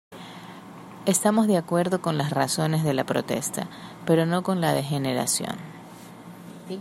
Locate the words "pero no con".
4.03-4.59